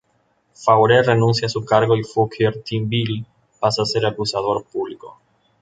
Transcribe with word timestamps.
Faure 0.55 1.03
renuncia 1.03 1.45
a 1.45 1.49
su 1.49 1.63
cargo 1.63 1.95
y 1.95 2.03
Fouquier-Tinville 2.03 3.23
pasa 3.59 3.83
a 3.83 3.85
ser 3.85 4.03
acusador 4.07 4.63
público. 4.65 5.19